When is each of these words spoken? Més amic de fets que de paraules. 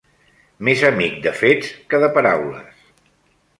Més 0.69 0.85
amic 0.89 1.19
de 1.27 1.35
fets 1.43 1.71
que 1.93 2.01
de 2.07 2.11
paraules. 2.19 2.83